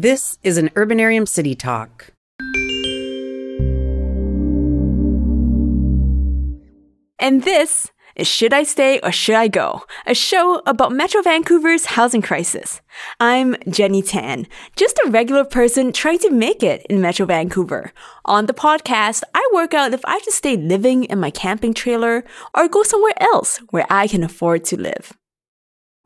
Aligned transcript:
This 0.00 0.38
is 0.44 0.58
an 0.58 0.68
Urbanarium 0.76 1.26
City 1.26 1.56
Talk. 1.56 2.12
And 7.18 7.42
this 7.42 7.90
is 8.14 8.28
Should 8.28 8.52
I 8.52 8.62
Stay 8.62 9.00
or 9.00 9.10
Should 9.10 9.34
I 9.34 9.48
Go? 9.48 9.82
A 10.06 10.14
show 10.14 10.62
about 10.66 10.92
Metro 10.92 11.20
Vancouver's 11.20 11.86
housing 11.86 12.22
crisis. 12.22 12.80
I'm 13.18 13.56
Jenny 13.68 14.02
Tan, 14.02 14.46
just 14.76 15.00
a 15.04 15.10
regular 15.10 15.44
person 15.44 15.92
trying 15.92 16.20
to 16.20 16.30
make 16.30 16.62
it 16.62 16.86
in 16.88 17.00
Metro 17.00 17.26
Vancouver. 17.26 17.92
On 18.24 18.46
the 18.46 18.54
podcast, 18.54 19.24
I 19.34 19.50
work 19.52 19.74
out 19.74 19.94
if 19.94 20.04
I 20.04 20.20
should 20.20 20.32
stay 20.32 20.56
living 20.56 21.06
in 21.06 21.18
my 21.18 21.32
camping 21.32 21.74
trailer 21.74 22.22
or 22.54 22.68
go 22.68 22.84
somewhere 22.84 23.20
else 23.20 23.58
where 23.70 23.86
I 23.90 24.06
can 24.06 24.22
afford 24.22 24.62
to 24.66 24.80
live. 24.80 25.18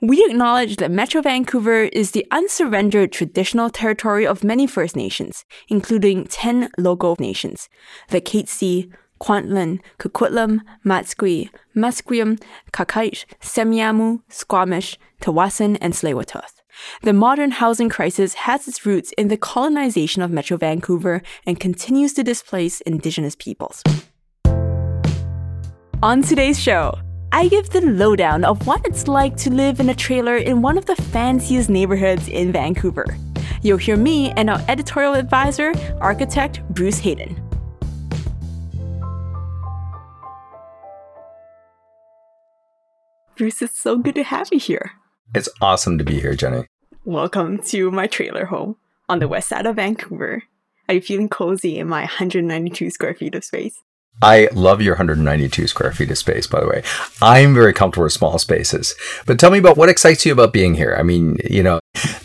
We 0.04 0.24
acknowledge 0.28 0.78
that 0.78 0.90
Metro 0.90 1.22
Vancouver 1.22 1.84
is 1.84 2.10
the 2.10 2.26
unsurrendered 2.32 3.12
traditional 3.12 3.70
territory 3.70 4.26
of 4.26 4.42
many 4.42 4.66
First 4.66 4.96
Nations, 4.96 5.44
including 5.68 6.24
10 6.24 6.70
local 6.76 7.14
nations, 7.20 7.68
the 8.08 8.20
Katzie, 8.20 8.90
Kwantlen, 9.20 9.78
Kwikwetlem, 10.00 10.62
Matsqui, 10.84 11.50
Musqueam, 11.76 12.42
Qayqayt, 12.72 13.26
Semiahmoo, 13.40 14.22
Squamish, 14.28 14.98
Tsawwassen, 15.20 15.78
and 15.80 15.94
tsleil 15.94 16.42
The 17.02 17.12
modern 17.12 17.52
housing 17.52 17.88
crisis 17.88 18.34
has 18.34 18.66
its 18.66 18.84
roots 18.84 19.12
in 19.16 19.28
the 19.28 19.36
colonization 19.36 20.20
of 20.20 20.32
Metro 20.32 20.56
Vancouver 20.56 21.22
and 21.46 21.60
continues 21.60 22.12
to 22.14 22.24
displace 22.24 22.80
Indigenous 22.80 23.36
peoples. 23.36 23.84
On 26.02 26.22
today's 26.22 26.58
show, 26.58 26.98
I 27.34 27.48
give 27.48 27.70
the 27.70 27.80
lowdown 27.80 28.44
of 28.44 28.66
what 28.66 28.86
it's 28.86 29.08
like 29.08 29.38
to 29.38 29.50
live 29.50 29.80
in 29.80 29.88
a 29.88 29.94
trailer 29.94 30.36
in 30.36 30.60
one 30.60 30.76
of 30.76 30.84
the 30.84 30.94
fanciest 30.94 31.70
neighborhoods 31.70 32.28
in 32.28 32.52
Vancouver. 32.52 33.06
You'll 33.62 33.78
hear 33.78 33.96
me 33.96 34.32
and 34.32 34.50
our 34.50 34.60
editorial 34.68 35.14
advisor, 35.14 35.72
architect 35.98 36.60
Bruce 36.68 36.98
Haden. 36.98 37.34
Bruce, 43.36 43.62
it's 43.62 43.78
so 43.78 43.96
good 43.96 44.14
to 44.16 44.24
have 44.24 44.50
you 44.52 44.58
here. 44.58 44.90
It's 45.34 45.48
awesome 45.62 45.96
to 45.96 46.04
be 46.04 46.20
here, 46.20 46.34
Jenny. 46.34 46.66
Welcome 47.06 47.62
to 47.68 47.90
my 47.90 48.08
trailer 48.08 48.44
home 48.44 48.76
on 49.08 49.20
the 49.20 49.28
west 49.28 49.48
side 49.48 49.64
of 49.64 49.76
Vancouver. 49.76 50.42
Are 50.86 50.96
you 50.96 51.00
feeling 51.00 51.30
cozy 51.30 51.78
in 51.78 51.88
my 51.88 52.02
192 52.02 52.90
square 52.90 53.14
feet 53.14 53.34
of 53.34 53.42
space? 53.42 53.80
I 54.20 54.48
love 54.52 54.80
your 54.80 54.94
192 54.94 55.66
square 55.66 55.92
feet 55.92 56.10
of 56.10 56.18
space, 56.18 56.46
by 56.46 56.60
the 56.60 56.68
way. 56.68 56.82
I'm 57.20 57.54
very 57.54 57.72
comfortable 57.72 58.04
with 58.04 58.12
small 58.12 58.38
spaces. 58.38 58.94
But 59.26 59.38
tell 59.38 59.50
me 59.50 59.58
about 59.58 59.76
what 59.76 59.88
excites 59.88 60.24
you 60.24 60.32
about 60.32 60.52
being 60.52 60.74
here. 60.74 60.94
I 60.98 61.02
mean, 61.02 61.38
you 61.48 61.62
know, 61.62 61.80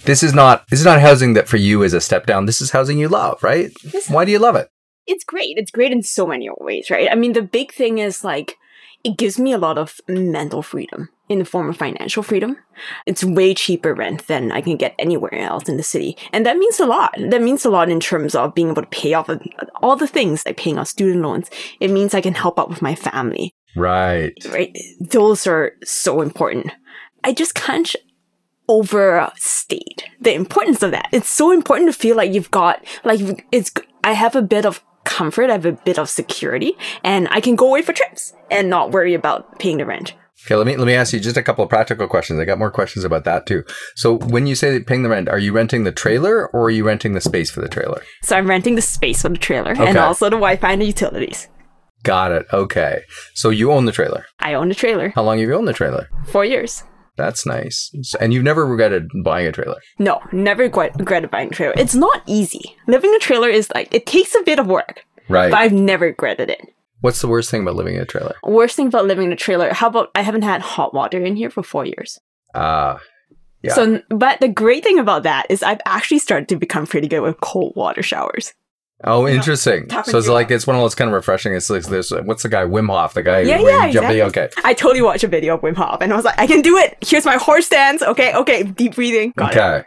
this 0.06 0.22
is 0.22 0.34
not 0.34 0.68
this 0.70 0.80
is 0.80 0.86
not 0.86 1.02
housing 1.02 1.34
that 1.34 1.48
for 1.48 1.58
you 1.58 1.84
is 1.84 1.94
a 1.94 2.02
step 2.02 2.26
down. 2.26 2.46
This 2.46 2.62
is 2.62 2.72
housing 2.72 3.00
you 3.00 3.08
love, 3.08 3.42
right? 3.42 3.72
This, 3.84 4.10
Why 4.10 4.26
do 4.26 4.32
you 4.32 4.40
love 4.40 4.56
it? 4.56 4.70
It's 5.08 5.24
great. 5.24 5.58
It's 5.58 5.72
great 5.72 5.92
in 5.92 6.04
so 6.04 6.28
many 6.28 6.50
ways, 6.60 6.90
right? 6.90 7.10
I 7.12 7.16
mean, 7.16 7.34
the 7.34 7.42
big 7.42 7.72
thing 7.72 7.98
is 7.98 8.24
like 8.24 8.58
it 9.04 9.18
gives 9.18 9.40
me 9.40 9.54
a 9.54 9.58
lot 9.58 9.78
of 9.78 10.00
mental 10.08 10.62
freedom 10.62 11.10
in 11.30 11.40
the 11.40 11.46
form 11.46 11.70
of 11.70 11.78
financial 11.78 12.24
freedom. 12.24 12.58
It's 13.06 13.24
way 13.24 13.54
cheaper 13.54 13.94
rent 13.94 14.28
than 14.28 14.52
I 14.52 14.62
can 14.62 14.78
get 14.78 14.96
anywhere 14.98 15.34
else 15.34 15.68
in 15.68 15.78
the 15.78 15.84
city. 15.84 16.18
And 16.32 16.46
that 16.46 16.58
means 16.58 16.80
a 16.80 16.86
lot. 16.86 17.16
That 17.18 17.42
means 17.42 17.66
a 17.66 17.70
lot 17.70 17.90
in 17.90 18.00
terms 18.00 18.36
of 18.36 18.56
being 18.56 18.70
able 18.70 18.82
to 18.82 18.88
pay 18.90 19.14
off 19.14 19.30
all 19.82 19.96
the 19.96 20.08
things 20.08 20.46
like 20.46 20.58
paying 20.58 20.78
off 20.78 20.88
student 20.88 21.22
loans. 21.22 21.50
It 21.80 21.92
means 21.92 22.14
I 22.14 22.22
can 22.22 22.34
help 22.34 22.60
out 22.60 22.70
with 22.70 22.82
my 22.82 22.96
family. 22.96 23.52
Right. 23.76 24.34
Right. 24.50 24.78
Those 25.00 25.46
are 25.48 25.74
so 25.84 26.22
important. 26.22 26.72
I 27.24 27.34
just 27.34 27.56
can't 27.56 27.96
overstate 28.70 30.04
the 30.20 30.34
importance 30.34 30.84
of 30.84 30.92
that. 30.92 31.10
It's 31.12 31.30
so 31.30 31.52
important 31.52 31.92
to 31.92 31.98
feel 31.98 32.16
like 32.16 32.34
you've 32.34 32.52
got, 32.52 32.84
like, 33.04 33.46
it's, 33.52 33.72
I 34.04 34.14
have 34.14 34.36
a 34.36 34.42
bit 34.42 34.66
of 34.66 34.84
comfort, 35.06 35.50
I 35.50 35.54
have 35.54 35.66
a 35.66 35.72
bit 35.72 35.98
of 35.98 36.10
security, 36.10 36.78
and 37.04 37.28
I 37.32 37.40
can 37.40 37.56
go 37.56 37.68
away 37.68 37.82
for 37.82 37.94
trips 37.94 38.34
and 38.52 38.70
not 38.70 38.92
worry 38.92 39.14
about 39.14 39.58
paying 39.58 39.78
the 39.78 39.86
rent. 39.86 40.14
Okay, 40.46 40.56
let 40.56 40.68
me 40.68 40.78
let 40.78 40.86
me 40.86 40.94
ask 40.94 41.14
you 41.14 41.20
just 41.20 41.38
a 41.38 41.44
couple 41.44 41.64
of 41.64 41.70
practical 41.70 42.08
questions. 42.08 42.40
I 42.40 42.46
got 42.46 42.60
more 42.60 42.72
questions 42.72 43.04
about 43.04 43.24
that 43.26 43.46
too. 43.46 43.64
So, 43.96 44.18
when 44.18 44.48
you 44.48 44.56
say 44.56 44.80
paying 44.80 45.04
the 45.04 45.10
rent, 45.10 45.30
are 45.30 45.40
you 45.40 45.52
renting 45.52 45.84
the 45.84 45.92
trailer 45.92 46.48
or 46.50 46.66
are 46.66 46.70
you 46.70 46.86
renting 46.86 47.14
the 47.14 47.22
space 47.22 47.50
for 47.50 47.62
the 47.62 47.68
trailer? 47.68 48.04
So, 48.22 48.38
I'm 48.38 48.48
renting 48.48 48.76
the 48.76 48.82
space 48.82 49.24
for 49.24 49.30
the 49.30 49.38
trailer 49.38 49.72
okay. 49.72 49.88
and 49.88 49.98
also 49.98 50.26
the 50.26 50.38
Wi-Fi 50.38 50.72
and 50.72 50.82
the 50.82 50.86
utilities. 50.86 51.48
Got 52.04 52.32
it. 52.32 52.46
Okay. 52.54 53.02
So 53.34 53.50
you 53.50 53.72
own 53.72 53.86
the 53.86 53.92
trailer. 53.92 54.26
I 54.40 54.54
own 54.54 54.70
the 54.70 54.76
trailer. 54.76 55.10
How 55.10 55.24
long 55.24 55.40
have 55.40 55.50
you 55.50 55.56
owned 55.56 55.68
the 55.68 55.74
trailer? 55.74 56.10
Four 56.28 56.46
years. 56.46 56.84
That's 57.18 57.46
nice. 57.46 57.92
And 58.20 58.34
you've 58.34 58.44
never 58.44 58.66
regretted 58.66 59.10
buying 59.24 59.48
a 59.48 59.52
trailer? 59.52 59.82
No, 59.98 60.22
never 60.32 60.64
regretted 60.64 61.32
buying 61.32 61.50
a 61.50 61.52
trailer. 61.52 61.74
It's 61.76 61.96
not 61.96 62.22
easy. 62.28 62.78
Living 62.86 63.14
a 63.16 63.20
trailer 63.20 63.50
is 63.50 63.70
like, 63.74 63.94
it 63.94 64.06
takes 64.06 64.36
a 64.36 64.44
bit 64.44 64.60
of 64.60 64.68
work. 64.68 65.06
Right. 65.28 65.50
But 65.50 65.58
I've 65.58 65.74
never 65.74 66.06
regretted 66.06 66.50
it. 66.50 66.62
What's 67.08 67.22
the 67.22 67.30
worst 67.30 67.50
thing 67.50 67.62
about 67.62 67.78
living 67.78 67.96
in 67.96 68.02
a 68.02 68.06
trailer? 68.06 68.36
Worst 68.44 68.76
thing 68.76 68.88
about 68.88 69.06
living 69.06 69.28
in 69.28 69.32
a 69.32 69.38
trailer? 69.38 69.72
How 69.72 69.88
about 69.88 70.12
I 70.14 70.24
haven't 70.24 70.42
had 70.42 70.60
hot 70.60 70.94
water 70.94 71.24
in 71.24 71.38
here 71.38 71.50
for 71.50 71.64
four 71.64 71.86
years? 71.86 72.20
Ah. 72.54 72.96
Uh, 72.96 73.00
yeah. 73.64 73.74
So, 73.76 74.02
but 74.10 74.42
the 74.42 74.50
great 74.50 74.84
thing 74.84 75.00
about 75.00 75.24
that 75.24 75.46
is 75.50 75.64
I've 75.64 75.80
actually 75.86 76.20
started 76.20 76.50
to 76.50 76.58
become 76.58 76.86
pretty 76.86 77.08
good 77.08 77.22
with 77.22 77.40
cold 77.40 77.72
water 77.78 78.04
showers. 78.04 78.54
Oh, 79.06 79.26
interesting. 79.26 79.90
so 79.90 80.18
it's 80.18 80.28
like 80.28 80.52
it's 80.52 80.68
one 80.68 80.76
of 80.76 80.82
those 80.82 80.96
kind 80.96 81.08
of 81.08 81.14
refreshing. 81.14 81.54
It's 81.54 81.70
like 81.70 81.84
this. 81.84 82.12
What's 82.12 82.44
the 82.44 82.50
guy 82.50 82.66
Wim 82.66 82.90
Hof? 82.90 83.14
The 83.14 83.24
guy. 83.24 83.40
Yeah, 83.40 83.62
yeah, 83.62 83.86
exactly. 83.86 84.22
Okay. 84.24 84.50
I 84.66 84.74
totally 84.74 85.02
watched 85.02 85.24
a 85.24 85.30
video 85.30 85.56
of 85.56 85.62
Wim 85.62 85.78
Hof, 85.78 86.02
and 86.02 86.12
I 86.12 86.16
was 86.18 86.26
like, 86.26 86.38
I 86.38 86.46
can 86.46 86.62
do 86.62 86.76
it. 86.76 86.98
Here's 87.00 87.24
my 87.24 87.38
horse 87.38 87.68
stance. 87.68 88.02
Okay, 88.02 88.34
okay, 88.34 88.64
deep 88.64 88.96
breathing. 88.96 89.32
Got 89.38 89.56
okay. 89.56 89.78
It. 89.78 89.86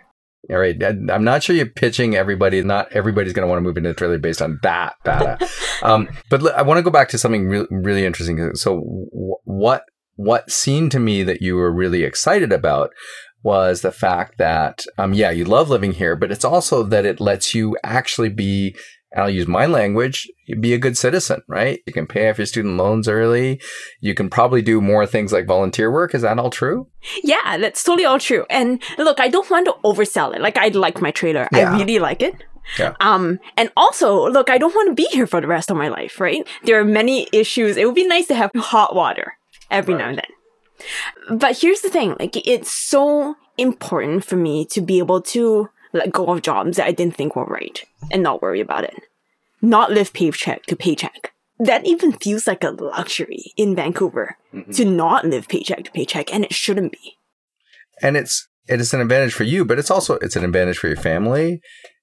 All 0.48 0.58
right. 0.58 0.82
I'm 0.82 1.24
not 1.24 1.42
sure 1.42 1.54
you're 1.54 1.66
pitching 1.66 2.14
everybody. 2.14 2.62
Not 2.62 2.90
everybody's 2.92 3.32
going 3.32 3.44
to 3.44 3.48
want 3.48 3.58
to 3.58 3.62
move 3.62 3.76
into 3.76 3.90
the 3.90 3.94
trailer 3.94 4.18
based 4.18 4.40
on 4.40 4.58
that 4.62 4.94
data. 5.04 5.38
um, 5.82 6.08
but 6.30 6.54
I 6.54 6.62
want 6.62 6.78
to 6.78 6.82
go 6.82 6.90
back 6.90 7.08
to 7.10 7.18
something 7.18 7.46
re- 7.46 7.66
really 7.70 8.04
interesting. 8.04 8.54
So, 8.54 8.76
w- 8.76 9.36
what 9.44 9.84
what 10.16 10.50
seemed 10.50 10.92
to 10.92 11.00
me 11.00 11.22
that 11.22 11.40
you 11.40 11.56
were 11.56 11.72
really 11.72 12.04
excited 12.04 12.52
about 12.52 12.90
was 13.42 13.80
the 13.80 13.92
fact 13.92 14.36
that, 14.38 14.84
um, 14.98 15.14
yeah, 15.14 15.30
you 15.30 15.44
love 15.44 15.70
living 15.70 15.92
here, 15.92 16.14
but 16.14 16.30
it's 16.30 16.44
also 16.44 16.82
that 16.82 17.06
it 17.06 17.20
lets 17.20 17.54
you 17.54 17.76
actually 17.82 18.28
be 18.28 18.76
and 19.12 19.22
I'll 19.22 19.30
use 19.30 19.48
my 19.48 19.66
language, 19.66 20.28
be 20.60 20.72
a 20.72 20.78
good 20.78 20.96
citizen, 20.96 21.42
right? 21.48 21.80
You 21.86 21.92
can 21.92 22.06
pay 22.06 22.30
off 22.30 22.38
your 22.38 22.46
student 22.46 22.76
loans 22.76 23.08
early. 23.08 23.60
You 24.00 24.14
can 24.14 24.30
probably 24.30 24.62
do 24.62 24.80
more 24.80 25.06
things 25.06 25.32
like 25.32 25.46
volunteer 25.46 25.90
work. 25.90 26.14
Is 26.14 26.22
that 26.22 26.38
all 26.38 26.50
true? 26.50 26.86
Yeah, 27.24 27.58
that's 27.58 27.82
totally 27.82 28.04
all 28.04 28.18
true. 28.18 28.46
And 28.48 28.82
look, 28.98 29.18
I 29.20 29.28
don't 29.28 29.50
want 29.50 29.66
to 29.66 29.74
oversell 29.84 30.34
it. 30.34 30.40
Like 30.40 30.56
I 30.56 30.68
like 30.68 31.00
my 31.00 31.10
trailer. 31.10 31.48
Yeah. 31.52 31.74
I 31.74 31.78
really 31.78 31.98
like 31.98 32.22
it. 32.22 32.34
Yeah. 32.78 32.94
Um, 33.00 33.40
and 33.56 33.72
also, 33.76 34.28
look, 34.28 34.48
I 34.48 34.58
don't 34.58 34.74
want 34.74 34.90
to 34.90 34.94
be 34.94 35.08
here 35.10 35.26
for 35.26 35.40
the 35.40 35.48
rest 35.48 35.70
of 35.70 35.76
my 35.76 35.88
life, 35.88 36.20
right? 36.20 36.46
There 36.64 36.78
are 36.78 36.84
many 36.84 37.26
issues. 37.32 37.76
It 37.76 37.86
would 37.86 37.94
be 37.94 38.06
nice 38.06 38.28
to 38.28 38.34
have 38.34 38.50
hot 38.54 38.94
water 38.94 39.34
every 39.70 39.94
right. 39.94 40.00
now 40.00 40.08
and 40.10 40.18
then. 40.18 41.38
But 41.38 41.58
here's 41.58 41.80
the 41.80 41.90
thing, 41.90 42.16
like 42.18 42.36
it's 42.46 42.72
so 42.72 43.34
important 43.58 44.24
for 44.24 44.36
me 44.36 44.64
to 44.66 44.80
be 44.80 44.98
able 44.98 45.20
to 45.20 45.68
let 45.92 46.12
go 46.12 46.26
of 46.26 46.42
jobs 46.42 46.76
that 46.76 46.86
I 46.86 46.92
didn't 46.92 47.16
think 47.16 47.36
were 47.36 47.44
right 47.44 47.84
and 48.10 48.22
not 48.22 48.42
worry 48.42 48.60
about 48.60 48.84
it. 48.84 48.94
Not 49.62 49.92
live 49.92 50.12
paycheck 50.12 50.64
to 50.66 50.76
paycheck. 50.76 51.32
That 51.58 51.86
even 51.86 52.12
feels 52.12 52.46
like 52.46 52.64
a 52.64 52.70
luxury 52.70 53.52
in 53.56 53.76
Vancouver 53.76 54.36
mm-hmm. 54.54 54.72
to 54.72 54.84
not 54.84 55.26
live 55.26 55.48
paycheck 55.48 55.84
to 55.84 55.90
paycheck, 55.90 56.32
and 56.32 56.44
it 56.44 56.54
shouldn't 56.54 56.92
be. 56.92 57.18
And 58.00 58.16
it's 58.16 58.48
it 58.66 58.80
is 58.80 58.94
an 58.94 59.00
advantage 59.00 59.34
for 59.34 59.44
you, 59.44 59.64
but 59.64 59.78
it's 59.78 59.90
also 59.90 60.14
it's 60.16 60.36
an 60.36 60.44
advantage 60.44 60.78
for 60.78 60.86
your 60.86 60.96
family. 60.96 61.60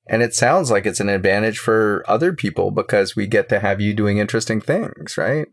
And 0.10 0.22
it 0.22 0.34
sounds 0.34 0.72
like 0.72 0.86
it's 0.86 1.00
an 1.00 1.10
advantage 1.10 1.58
for 1.58 2.04
other 2.08 2.34
people 2.34 2.72
because 2.72 3.16
we 3.16 3.28
get 3.28 3.50
to 3.50 3.60
have 3.60 3.82
you 3.82 3.94
doing 3.94 4.20
interesting 4.20 4.62
things, 4.62 5.18
right? 5.18 5.48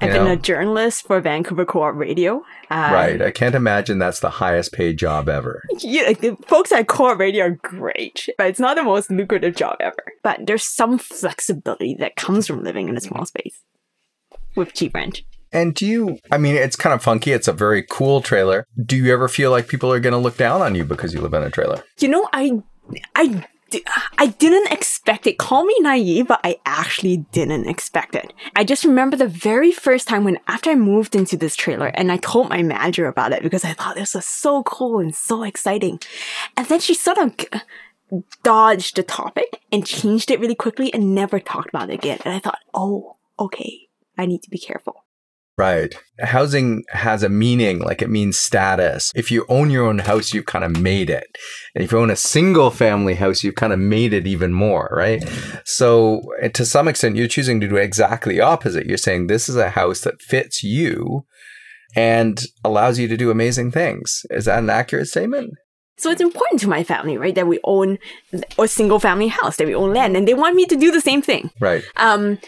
I've 0.00 0.12
been 0.12 0.26
a 0.26 0.36
journalist 0.36 1.06
for 1.06 1.20
Vancouver 1.20 1.64
Co-op 1.64 1.94
Radio. 1.94 2.44
Uh, 2.70 2.90
right. 2.92 3.22
I 3.22 3.30
can't 3.30 3.54
imagine 3.54 3.98
that's 3.98 4.20
the 4.20 4.28
highest 4.28 4.72
paid 4.72 4.98
job 4.98 5.28
ever. 5.28 5.62
Yeah, 5.78 6.12
the 6.12 6.36
folks 6.46 6.70
at 6.70 6.86
Co-op 6.86 7.18
Radio 7.18 7.46
are 7.46 7.50
great, 7.50 8.28
but 8.36 8.48
it's 8.48 8.60
not 8.60 8.76
the 8.76 8.82
most 8.82 9.10
lucrative 9.10 9.56
job 9.56 9.76
ever. 9.80 10.04
But 10.22 10.46
there's 10.46 10.64
some 10.64 10.98
flexibility 10.98 11.96
that 11.98 12.16
comes 12.16 12.46
from 12.46 12.62
living 12.62 12.88
in 12.88 12.96
a 12.96 13.00
small 13.00 13.24
space 13.24 13.62
with 14.54 14.74
cheap 14.74 14.94
rent. 14.94 15.22
And 15.52 15.74
do 15.74 15.86
you, 15.86 16.18
I 16.30 16.38
mean, 16.38 16.56
it's 16.56 16.76
kind 16.76 16.92
of 16.92 17.02
funky. 17.02 17.32
It's 17.32 17.48
a 17.48 17.52
very 17.52 17.82
cool 17.82 18.20
trailer. 18.20 18.66
Do 18.84 18.96
you 18.96 19.12
ever 19.12 19.28
feel 19.28 19.50
like 19.50 19.68
people 19.68 19.90
are 19.92 20.00
going 20.00 20.12
to 20.12 20.18
look 20.18 20.36
down 20.36 20.60
on 20.60 20.74
you 20.74 20.84
because 20.84 21.14
you 21.14 21.20
live 21.20 21.32
in 21.34 21.42
a 21.42 21.50
trailer? 21.50 21.82
You 21.98 22.08
know, 22.08 22.28
I, 22.32 22.60
I 23.14 23.46
I 24.18 24.28
didn't 24.28 24.72
expect 24.72 25.26
it. 25.26 25.38
Call 25.38 25.64
me 25.64 25.74
naive, 25.80 26.28
but 26.28 26.40
I 26.44 26.56
actually 26.64 27.18
didn't 27.32 27.68
expect 27.68 28.14
it. 28.14 28.32
I 28.54 28.64
just 28.64 28.84
remember 28.84 29.16
the 29.16 29.26
very 29.26 29.72
first 29.72 30.06
time 30.06 30.24
when 30.24 30.38
after 30.46 30.70
I 30.70 30.76
moved 30.76 31.16
into 31.16 31.36
this 31.36 31.56
trailer 31.56 31.88
and 31.88 32.12
I 32.12 32.18
told 32.18 32.48
my 32.48 32.62
manager 32.62 33.06
about 33.06 33.32
it 33.32 33.42
because 33.42 33.64
I 33.64 33.72
thought 33.72 33.96
this 33.96 34.14
was 34.14 34.26
so 34.26 34.62
cool 34.62 35.00
and 35.00 35.14
so 35.14 35.42
exciting. 35.42 36.00
And 36.56 36.66
then 36.68 36.80
she 36.80 36.94
sort 36.94 37.18
of 37.18 37.34
uh, 37.52 37.60
dodged 38.42 38.96
the 38.96 39.02
topic 39.02 39.60
and 39.72 39.84
changed 39.84 40.30
it 40.30 40.40
really 40.40 40.54
quickly 40.54 40.92
and 40.94 41.14
never 41.14 41.40
talked 41.40 41.70
about 41.70 41.90
it 41.90 41.94
again. 41.94 42.18
And 42.24 42.34
I 42.34 42.38
thought, 42.38 42.60
oh, 42.72 43.16
okay, 43.38 43.88
I 44.16 44.26
need 44.26 44.42
to 44.42 44.50
be 44.50 44.58
careful. 44.58 45.05
Right. 45.58 45.94
Housing 46.20 46.84
has 46.90 47.22
a 47.22 47.30
meaning, 47.30 47.78
like 47.78 48.02
it 48.02 48.10
means 48.10 48.38
status. 48.38 49.10
If 49.14 49.30
you 49.30 49.46
own 49.48 49.70
your 49.70 49.86
own 49.86 50.00
house, 50.00 50.34
you've 50.34 50.44
kind 50.44 50.64
of 50.64 50.82
made 50.82 51.08
it. 51.08 51.26
And 51.74 51.82
if 51.82 51.92
you 51.92 51.98
own 51.98 52.10
a 52.10 52.16
single 52.16 52.70
family 52.70 53.14
house, 53.14 53.42
you've 53.42 53.54
kind 53.54 53.72
of 53.72 53.78
made 53.78 54.12
it 54.12 54.26
even 54.26 54.52
more, 54.52 54.90
right? 54.92 55.26
So 55.64 56.22
to 56.52 56.66
some 56.66 56.88
extent, 56.88 57.16
you're 57.16 57.26
choosing 57.26 57.58
to 57.60 57.68
do 57.68 57.76
exactly 57.76 58.34
the 58.34 58.42
opposite. 58.42 58.86
You're 58.86 58.98
saying 58.98 59.26
this 59.26 59.48
is 59.48 59.56
a 59.56 59.70
house 59.70 60.02
that 60.02 60.20
fits 60.20 60.62
you 60.62 61.24
and 61.94 62.44
allows 62.62 62.98
you 62.98 63.08
to 63.08 63.16
do 63.16 63.30
amazing 63.30 63.70
things. 63.70 64.26
Is 64.28 64.44
that 64.44 64.58
an 64.58 64.68
accurate 64.68 65.08
statement? 65.08 65.54
So 65.98 66.10
it's 66.10 66.20
important 66.20 66.60
to 66.60 66.68
my 66.68 66.84
family, 66.84 67.16
right, 67.16 67.34
that 67.34 67.46
we 67.46 67.58
own 67.64 67.98
a 68.58 68.68
single 68.68 68.98
family 68.98 69.28
house, 69.28 69.56
that 69.56 69.66
we 69.66 69.74
own 69.74 69.94
land, 69.94 70.14
and 70.14 70.28
they 70.28 70.34
want 70.34 70.54
me 70.54 70.66
to 70.66 70.76
do 70.76 70.90
the 70.90 71.00
same 71.00 71.22
thing. 71.22 71.50
Right. 71.58 71.82
Um, 71.96 72.38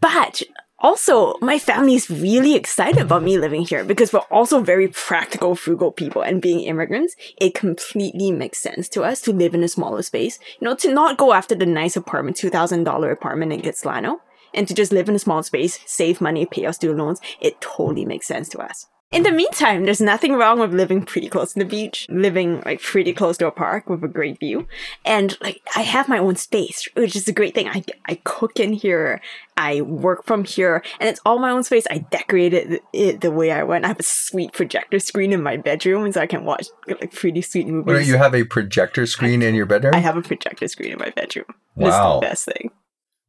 but 0.00 0.42
also, 0.78 1.36
my 1.40 1.58
family 1.58 1.94
is 1.94 2.10
really 2.10 2.54
excited 2.54 3.00
about 3.00 3.22
me 3.22 3.38
living 3.38 3.62
here 3.62 3.82
because 3.82 4.12
we're 4.12 4.20
also 4.30 4.60
very 4.60 4.88
practical, 4.88 5.54
frugal 5.54 5.90
people. 5.90 6.22
And 6.22 6.42
being 6.42 6.60
immigrants, 6.60 7.16
it 7.40 7.54
completely 7.54 8.30
makes 8.30 8.58
sense 8.58 8.88
to 8.90 9.02
us 9.02 9.20
to 9.22 9.32
live 9.32 9.54
in 9.54 9.64
a 9.64 9.68
smaller 9.68 10.02
space. 10.02 10.38
You 10.60 10.66
know, 10.66 10.74
to 10.76 10.92
not 10.92 11.18
go 11.18 11.32
after 11.32 11.54
the 11.54 11.66
nice 11.66 11.96
apartment, 11.96 12.36
$2,000 12.36 13.12
apartment 13.12 13.52
in 13.52 13.62
Kitsilano, 13.62 14.18
and 14.52 14.68
to 14.68 14.74
just 14.74 14.92
live 14.92 15.08
in 15.08 15.14
a 15.14 15.18
small 15.18 15.42
space, 15.42 15.78
save 15.86 16.20
money, 16.20 16.44
pay 16.46 16.66
our 16.66 16.72
student 16.72 16.98
loans. 16.98 17.20
It 17.40 17.60
totally 17.60 18.04
makes 18.04 18.26
sense 18.26 18.48
to 18.50 18.58
us. 18.58 18.86
In 19.12 19.22
the 19.22 19.30
meantime, 19.30 19.84
there's 19.84 20.00
nothing 20.00 20.34
wrong 20.34 20.58
with 20.58 20.74
living 20.74 21.02
pretty 21.02 21.28
close 21.28 21.52
to 21.52 21.60
the 21.60 21.64
beach, 21.64 22.08
living 22.10 22.60
like 22.66 22.82
pretty 22.82 23.12
close 23.12 23.38
to 23.38 23.46
a 23.46 23.52
park 23.52 23.88
with 23.88 24.02
a 24.02 24.08
great 24.08 24.40
view. 24.40 24.66
And 25.04 25.38
like 25.40 25.62
I 25.76 25.82
have 25.82 26.08
my 26.08 26.18
own 26.18 26.34
space, 26.34 26.88
which 26.94 27.14
is 27.14 27.28
a 27.28 27.32
great 27.32 27.54
thing. 27.54 27.68
I, 27.68 27.84
I 28.06 28.20
cook 28.24 28.58
in 28.58 28.72
here, 28.72 29.20
I 29.56 29.82
work 29.82 30.26
from 30.26 30.42
here, 30.42 30.82
and 30.98 31.08
it's 31.08 31.20
all 31.24 31.38
my 31.38 31.50
own 31.50 31.62
space. 31.62 31.86
I 31.88 31.98
decorated 31.98 32.80
it 32.92 33.20
the 33.20 33.30
way 33.30 33.52
I 33.52 33.62
want. 33.62 33.84
I 33.84 33.88
have 33.88 34.00
a 34.00 34.04
sweet 34.04 34.52
projector 34.52 34.98
screen 34.98 35.32
in 35.32 35.40
my 35.40 35.56
bedroom 35.56 36.10
so 36.10 36.20
I 36.20 36.26
can 36.26 36.44
watch 36.44 36.66
like 36.88 37.12
pretty 37.12 37.42
sweet 37.42 37.68
movies. 37.68 38.08
You 38.08 38.16
have 38.16 38.34
a 38.34 38.42
projector 38.44 39.06
screen 39.06 39.40
in 39.40 39.54
your 39.54 39.66
bedroom? 39.66 39.94
I 39.94 40.00
have 40.00 40.16
a 40.16 40.22
projector 40.22 40.66
screen 40.66 40.90
in 40.90 40.98
my 40.98 41.10
bedroom. 41.10 41.46
Wow. 41.76 41.86
It's 41.86 41.96
the 41.96 42.28
best 42.28 42.44
thing. 42.46 42.70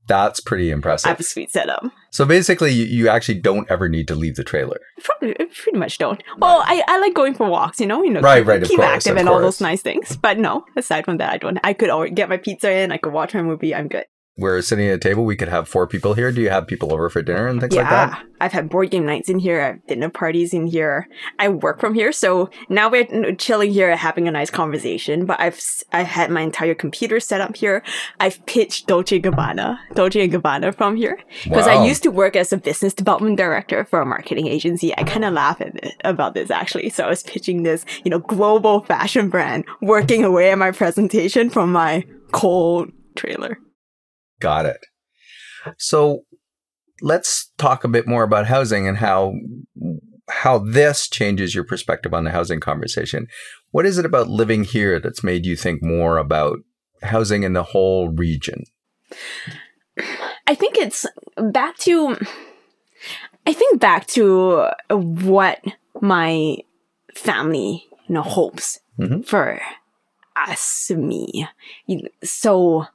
That's 0.08 0.40
pretty 0.40 0.72
I 0.72 0.74
impressive. 0.76 1.10
have 1.10 1.20
a 1.20 1.24
sweet 1.24 1.52
setup. 1.52 1.84
So 2.12 2.26
basically, 2.26 2.72
you, 2.72 2.86
you 2.86 3.10
actually 3.10 3.40
don't 3.40 3.70
ever 3.70 3.90
need 3.90 4.08
to 4.08 4.16
leave 4.16 4.36
the 4.36 4.44
trailer. 4.44 4.80
Probably, 5.04 5.34
pretty 5.34 5.78
much 5.78 5.98
don't. 5.98 6.22
Well, 6.38 6.64
I, 6.66 6.84
I 6.88 7.00
like 7.00 7.14
going 7.14 7.36
for 7.36 7.50
walks, 7.50 7.80
you 7.80 7.86
know, 7.86 8.02
you 8.04 8.10
know, 8.12 8.22
Right, 8.22 8.40
keep, 8.40 8.48
right, 8.48 8.64
keep 8.64 8.78
course, 8.78 8.90
active 8.90 9.18
and 9.18 9.30
all 9.30 9.40
those 9.40 9.62
nice 9.62 9.82
things. 9.82 10.16
But 10.18 10.40
no, 10.40 10.66
aside 10.76 11.06
from 11.06 11.18
that, 11.18 11.32
I 11.32 11.38
don't. 11.38 11.60
I 11.64 11.74
could 11.74 11.90
always 11.90 12.14
get 12.14 12.30
my 12.30 12.38
pizza 12.38 12.72
in. 12.72 12.92
I 12.92 12.98
could 12.98 13.14
watch 13.14 13.34
my 13.34 13.42
movie. 13.42 13.76
I'm 13.76 13.88
good. 13.88 14.06
We're 14.38 14.62
sitting 14.62 14.88
at 14.88 14.96
a 14.96 15.00
table. 15.00 15.26
We 15.26 15.36
could 15.36 15.48
have 15.48 15.68
four 15.68 15.88
people 15.88 16.14
here. 16.14 16.32
Do 16.32 16.42
you 16.42 16.50
have 16.50 16.68
people 16.68 16.94
over 16.94 17.10
for 17.10 17.24
dinner 17.24 17.48
and 17.48 17.60
things 17.60 17.76
like 17.76 17.86
yeah, 17.86 18.10
that? 18.10 18.24
I've 18.40 18.52
had 18.52 18.70
board 18.70 18.92
game 18.92 19.04
nights 19.04 19.30
in 19.30 19.40
here. 19.40 19.62
I've 19.62 19.88
dinner 19.88 20.10
parties 20.10 20.54
in 20.54 20.68
here. 20.68 21.08
I 21.40 21.50
work 21.50 21.80
from 21.80 21.96
here, 21.96 22.12
so 22.12 22.52
now 22.70 22.88
we're 22.88 23.34
chilling 23.36 23.72
here, 23.72 23.96
having 23.96 24.28
a 24.28 24.32
nice 24.32 24.52
conversation. 24.52 25.26
But 25.26 25.40
I've 25.40 25.60
I 25.92 26.04
had 26.04 26.30
my 26.30 26.42
entire 26.42 26.76
computer 26.76 27.20
set 27.20 27.42
up 27.42 27.56
here. 27.56 27.82
I've 28.20 28.46
pitched 28.46 28.86
Dolce 28.86 29.20
Gabbana, 29.20 29.80
Dolce 29.96 30.22
and 30.24 30.32
Gabbana 30.32 30.76
from 30.76 30.96
here 30.96 31.18
because 31.44 31.66
Wow. 31.66 31.82
I 31.82 31.88
used 31.88 32.04
to 32.04 32.12
work 32.12 32.36
as 32.36 32.54
a 32.54 32.58
business 32.58 32.94
development 32.94 33.38
director 33.38 33.86
for 33.86 34.02
a 34.02 34.06
marketing 34.06 34.48
agency. 34.48 34.96
I 34.96 35.04
kind 35.04 35.26
of 35.26 35.34
laugh 35.34 35.60
at 35.62 35.76
it, 35.84 35.96
about 36.04 36.36
this 36.36 36.52
actually. 36.52 36.90
So 36.90 37.06
I 37.06 37.10
was 37.10 37.24
pitching 37.24 37.64
this, 37.64 37.86
you 38.04 38.12
know, 38.12 38.20
global 38.20 38.82
fashion 38.82 39.30
brand, 39.30 39.66
working 39.82 40.24
away 40.24 40.52
at 40.52 40.60
my 40.60 40.70
presentation 40.70 41.50
from 41.50 41.72
my 41.72 42.06
cold 42.32 42.92
trailer. 43.16 43.58
Got 44.40 44.66
it. 44.66 44.86
So 45.78 46.22
let's 47.02 47.52
talk 47.58 47.84
a 47.84 47.88
bit 47.90 48.08
more 48.08 48.24
about 48.24 48.48
housing 48.48 48.88
and 48.88 48.98
how 48.98 49.34
how 50.30 50.58
this 50.58 51.08
changes 51.08 51.56
your 51.56 51.64
perspective 51.64 52.14
on 52.14 52.26
the 52.26 52.32
housing 52.32 52.60
conversation. 52.60 53.28
What 53.72 53.86
is 53.86 53.98
it 53.98 54.06
about 54.06 54.28
living 54.28 54.66
here 54.66 55.00
that's 55.00 55.24
made 55.24 55.46
you 55.46 55.56
think 55.56 55.82
more 55.82 56.18
about 56.18 56.60
housing 57.02 57.44
in 57.44 57.54
the 57.54 57.64
whole 57.64 58.10
region? 58.10 58.64
I 60.46 60.54
think 60.56 60.78
it's 60.78 61.06
back 61.38 61.78
to. 61.80 62.18
I 63.46 63.54
think 63.54 63.80
back 63.80 64.08
to 64.08 64.68
what 64.90 65.62
my 66.02 66.58
family, 67.16 67.86
you 68.08 68.16
know, 68.16 68.22
hopes 68.22 68.80
Mhm. 69.00 69.26
for 69.26 69.62
us, 70.36 70.92
me. 70.94 71.48
So, 72.24 72.86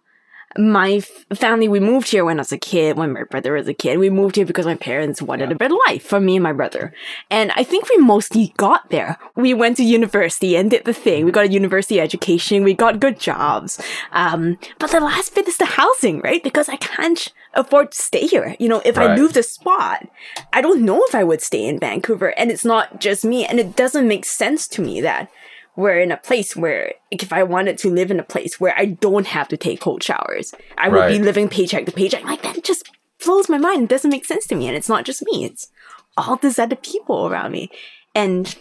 my 0.58 0.94
f- 0.94 1.24
family, 1.38 1.68
we 1.68 1.80
moved 1.80 2.08
here 2.08 2.24
when 2.24 2.38
I 2.38 2.42
was 2.42 2.52
a 2.52 2.58
kid, 2.58 2.96
when 2.96 3.12
my 3.12 3.22
brother 3.24 3.52
was 3.54 3.68
a 3.68 3.74
kid. 3.74 3.98
We 3.98 4.10
moved 4.10 4.36
here 4.36 4.44
because 4.46 4.66
my 4.66 4.74
parents 4.76 5.22
wanted 5.22 5.50
a 5.50 5.54
better 5.54 5.74
life 5.88 6.04
for 6.04 6.20
me 6.20 6.36
and 6.36 6.42
my 6.42 6.52
brother. 6.52 6.92
And 7.30 7.52
I 7.56 7.64
think 7.64 7.88
we 7.88 7.96
mostly 7.98 8.52
got 8.56 8.90
there. 8.90 9.18
We 9.34 9.54
went 9.54 9.76
to 9.78 9.84
university 9.84 10.56
and 10.56 10.70
did 10.70 10.84
the 10.84 10.92
thing. 10.92 11.24
We 11.24 11.32
got 11.32 11.46
a 11.46 11.52
university 11.52 12.00
education. 12.00 12.64
We 12.64 12.74
got 12.74 13.00
good 13.00 13.18
jobs. 13.18 13.80
Um, 14.12 14.58
but 14.78 14.90
the 14.90 15.00
last 15.00 15.34
bit 15.34 15.48
is 15.48 15.56
the 15.56 15.64
housing, 15.64 16.20
right? 16.20 16.42
Because 16.42 16.68
I 16.68 16.76
can't 16.76 17.32
afford 17.54 17.92
to 17.92 17.98
stay 18.02 18.26
here. 18.26 18.56
You 18.58 18.68
know, 18.68 18.82
if 18.84 18.96
I 18.98 19.06
Right. 19.06 19.18
moved 19.18 19.36
a 19.36 19.42
spot, 19.42 20.08
I 20.52 20.60
don't 20.60 20.82
know 20.82 21.02
if 21.08 21.14
I 21.14 21.24
would 21.24 21.42
stay 21.42 21.64
in 21.66 21.78
Vancouver. 21.78 22.28
And 22.38 22.50
it's 22.50 22.64
not 22.64 23.00
just 23.00 23.24
me. 23.24 23.44
And 23.44 23.58
it 23.60 23.76
doesn't 23.76 24.08
make 24.08 24.24
sense 24.24 24.66
to 24.68 24.82
me 24.82 25.00
that 25.02 25.28
we're 25.76 26.00
in 26.00 26.12
a 26.12 26.16
place 26.16 26.54
where 26.54 26.94
if 27.10 27.32
I 27.32 27.42
wanted 27.42 27.78
to 27.78 27.90
live 27.90 28.10
in 28.10 28.20
a 28.20 28.24
place 28.24 28.60
where 28.60 28.74
I 28.76 28.86
don't 28.86 29.26
have 29.26 29.48
to 29.48 29.56
take 29.56 29.80
cold 29.80 30.02
showers, 30.02 30.54
I 30.76 30.88
would 30.88 31.08
be 31.08 31.18
living 31.18 31.48
paycheck 31.48 31.86
to 31.86 31.92
paycheck. 31.92 32.24
Like 32.24 32.42
that 32.42 32.62
just 32.62 32.90
blows 33.24 33.48
my 33.48 33.58
mind. 33.58 33.84
It 33.84 33.88
doesn't 33.88 34.10
make 34.10 34.24
sense 34.24 34.46
to 34.48 34.54
me. 34.54 34.66
And 34.68 34.76
it's 34.76 34.88
not 34.88 35.04
just 35.04 35.22
me. 35.22 35.44
It's 35.44 35.68
all 36.16 36.36
these 36.36 36.58
other 36.58 36.76
people 36.76 37.26
around 37.26 37.52
me. 37.52 37.70
And 38.14 38.54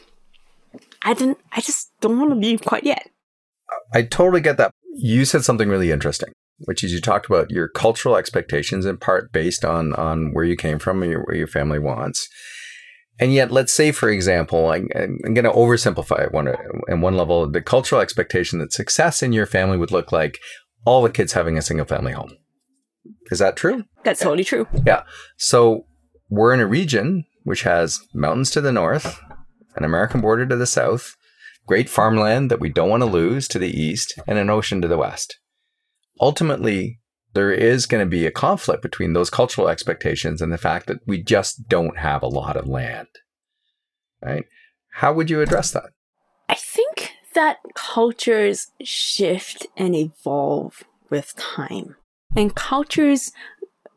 I 1.01 1.13
didn't 1.13 1.39
I 1.51 1.61
just 1.61 1.91
don't 1.99 2.17
want 2.17 2.31
to 2.31 2.35
leave 2.35 2.61
quite 2.61 2.85
yet. 2.85 3.09
I 3.93 4.03
totally 4.03 4.41
get 4.41 4.57
that. 4.57 4.71
You 4.95 5.25
said 5.25 5.43
something 5.43 5.69
really 5.69 5.91
interesting, 5.91 6.31
which 6.59 6.83
is 6.83 6.93
you 6.93 7.01
talked 7.01 7.25
about 7.25 7.51
your 7.51 7.67
cultural 7.67 8.15
expectations 8.15 8.85
in 8.85 8.97
part 8.97 9.31
based 9.31 9.65
on 9.65 9.93
on 9.93 10.33
where 10.33 10.45
you 10.45 10.55
came 10.55 10.79
from 10.79 11.03
and 11.03 11.11
your, 11.11 11.23
where 11.23 11.35
your 11.35 11.47
family 11.47 11.79
wants. 11.79 12.29
And 13.21 13.31
yet, 13.31 13.51
let's 13.51 13.71
say, 13.71 13.91
for 13.91 14.09
example, 14.09 14.71
I'm, 14.71 14.89
I'm 14.95 15.35
going 15.35 15.45
to 15.45 15.51
oversimplify 15.51 16.25
it 16.25 16.33
one 16.33 16.53
in 16.88 17.01
one 17.01 17.15
level. 17.15 17.50
The 17.50 17.62
cultural 17.62 18.01
expectation 18.01 18.57
that 18.59 18.73
success 18.73 19.21
in 19.21 19.31
your 19.31 19.45
family 19.45 19.77
would 19.77 19.91
look 19.91 20.12
like 20.12 20.39
all 20.85 21.03
the 21.03 21.12
kids 21.12 21.33
having 21.33 21.56
a 21.56 21.62
single 21.62 21.85
family 21.85 22.13
home. 22.13 22.35
Is 23.29 23.38
that 23.38 23.56
true? 23.56 23.85
That's 24.03 24.19
totally 24.19 24.44
true. 24.44 24.68
Yeah. 24.88 25.03
So 25.38 25.85
we're 26.29 26.53
in 26.53 26.59
a 26.59 26.65
region 26.65 27.25
which 27.44 27.62
has 27.62 28.00
mountains 28.13 28.50
to 28.51 28.62
the 28.62 28.71
north, 28.71 29.19
an 29.75 29.83
American 29.83 30.19
border 30.19 30.47
to 30.47 30.56
the 30.56 30.65
south, 30.65 31.15
great 31.68 31.89
farmland 31.89 32.50
that 32.50 32.59
we 32.59 32.69
don't 32.69 32.89
want 32.89 33.01
to 33.01 33.09
lose 33.09 33.47
to 33.50 33.59
the 33.59 33.69
east, 33.69 34.19
and 34.27 34.39
an 34.39 34.50
ocean 34.50 34.81
to 34.81 34.88
the 34.88 34.97
west. 34.97 35.38
Ultimately, 36.19 37.00
there 37.33 37.51
is 37.51 37.85
going 37.85 38.04
to 38.04 38.09
be 38.09 38.26
a 38.26 38.31
conflict 38.31 38.81
between 38.81 39.14
those 39.14 39.30
cultural 39.30 39.69
expectations 39.69 40.42
and 40.42 40.52
the 40.52 40.57
fact 40.57 40.88
that 40.88 41.00
we 41.06 41.21
just 41.21 41.68
don't 41.68 41.97
have 41.97 42.23
a 42.23 42.28
lot 42.28 42.57
of 42.57 42.68
land. 42.68 43.07
Right? 44.21 44.45
How 44.94 45.14
would 45.14 45.30
you 45.30 45.42
address 45.42 45.71
that? 45.71 45.92
I 46.50 46.56
think 46.56 47.11
that 47.33 47.57
cultures 47.76 48.68
shift 48.83 49.66
and 49.78 49.95
evolve 49.95 50.83
with 51.09 51.35
time. 51.35 51.95
And 52.35 52.56
cultures 52.56 53.31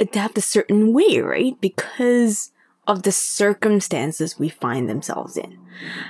adapt 0.00 0.38
a 0.38 0.42
certain 0.42 0.92
way, 0.92 1.18
right? 1.18 1.60
Because 1.60 2.50
of 2.86 3.02
the 3.02 3.12
circumstances 3.12 4.38
we 4.38 4.48
find 4.48 4.88
themselves 4.88 5.36
in. 5.36 5.58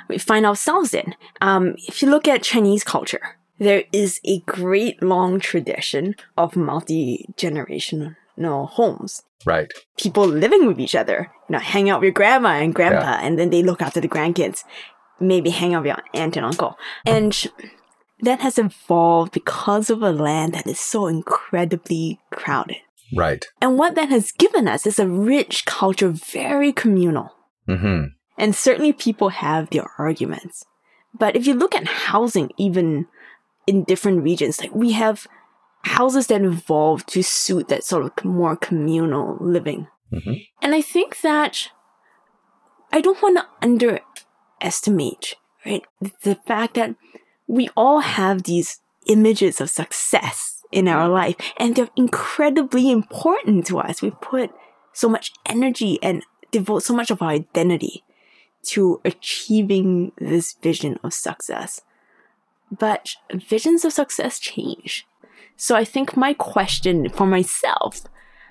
We 0.08 0.18
find 0.18 0.44
ourselves 0.44 0.92
in. 0.92 1.14
Um, 1.40 1.76
if 1.86 2.02
you 2.02 2.10
look 2.10 2.26
at 2.26 2.42
Chinese 2.42 2.84
culture, 2.84 3.38
there 3.64 3.84
is 3.92 4.20
a 4.24 4.40
great 4.40 5.02
long 5.02 5.40
tradition 5.40 6.14
of 6.36 6.56
multi-generational 6.56 8.68
homes 8.68 9.22
Right. 9.46 9.70
people 9.98 10.26
living 10.26 10.66
with 10.66 10.80
each 10.80 10.94
other. 10.94 11.30
You 11.48 11.54
know, 11.54 11.58
hang 11.58 11.90
out 11.90 12.00
with 12.00 12.06
your 12.06 12.12
grandma 12.12 12.60
and 12.62 12.74
grandpa, 12.74 13.18
Yeah. 13.18 13.20
and 13.22 13.38
then 13.38 13.50
they 13.50 13.62
look 13.62 13.82
after 13.82 14.00
the 14.00 14.08
grandkids. 14.08 14.64
Maybe 15.20 15.50
hang 15.50 15.74
out 15.74 15.82
with 15.82 15.88
your 15.92 16.02
aunt 16.14 16.36
and 16.36 16.46
uncle. 16.46 16.76
And 17.06 17.32
that 18.20 18.40
has 18.40 18.58
evolved 18.58 19.32
because 19.32 19.90
of 19.90 20.02
a 20.02 20.10
land 20.12 20.54
that 20.54 20.66
is 20.66 20.80
so 20.80 21.06
incredibly 21.06 22.20
crowded. 22.32 22.78
Right. 23.14 23.44
And 23.60 23.78
what 23.78 23.94
that 23.96 24.08
has 24.08 24.32
given 24.32 24.66
us 24.66 24.86
is 24.86 24.98
a 24.98 25.06
rich 25.06 25.66
culture, 25.66 26.08
very 26.08 26.72
communal. 26.72 27.30
Mm-hmm. 27.68 28.06
And 28.38 28.56
certainly 28.56 28.92
people 28.92 29.28
have 29.28 29.70
their 29.70 29.86
arguments. 29.98 30.64
But 31.16 31.36
if 31.36 31.46
you 31.46 31.54
look 31.54 31.76
at 31.76 31.86
housing, 31.86 32.50
even 32.56 33.06
in 33.66 33.84
different 33.84 34.22
regions, 34.22 34.60
like 34.60 34.74
we 34.74 34.92
have 34.92 35.26
houses 35.82 36.28
that 36.28 36.42
evolve 36.42 37.04
to 37.06 37.22
suit 37.22 37.68
that 37.68 37.84
sort 37.84 38.04
of 38.04 38.24
more 38.24 38.56
communal 38.56 39.36
living. 39.40 39.86
Mhm. 40.12 40.46
And 40.62 40.74
I 40.74 40.80
think 40.80 41.20
that 41.20 41.70
I 42.92 43.00
don't 43.00 43.20
want 43.22 43.38
to 43.38 43.46
underestimate, 43.60 45.34
right? 45.66 45.82
The 46.22 46.36
fact 46.46 46.74
that 46.74 46.94
we 47.46 47.68
all 47.76 48.00
have 48.00 48.44
these 48.44 48.80
images 49.06 49.60
of 49.60 49.68
success 49.68 50.62
in 50.72 50.88
our 50.88 51.08
life 51.08 51.36
and 51.58 51.74
they're 51.74 51.90
incredibly 51.96 52.90
important 52.90 53.66
to 53.66 53.78
us. 53.78 54.00
We 54.00 54.10
put 54.10 54.50
so 54.92 55.08
much 55.08 55.32
energy 55.44 55.98
and 56.02 56.24
devote 56.50 56.84
so 56.84 56.94
much 56.94 57.10
of 57.10 57.20
our 57.20 57.30
identity 57.30 58.04
to 58.68 59.00
achieving 59.04 60.12
this 60.18 60.54
vision 60.62 60.98
of 61.04 61.12
success. 61.12 61.82
But 62.78 63.14
visions 63.32 63.84
of 63.84 63.92
success 63.92 64.38
change. 64.38 65.06
So 65.56 65.76
I 65.76 65.84
think 65.84 66.16
my 66.16 66.34
question 66.34 67.08
for 67.08 67.26
myself, 67.26 68.02